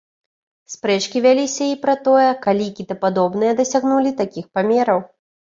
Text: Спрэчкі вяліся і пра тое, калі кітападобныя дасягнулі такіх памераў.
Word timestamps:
Спрэчкі 0.75 1.21
вяліся 1.25 1.67
і 1.73 1.75
пра 1.83 1.95
тое, 2.09 2.25
калі 2.45 2.67
кітападобныя 2.79 3.53
дасягнулі 3.63 4.15
такіх 4.23 4.45
памераў. 4.57 4.99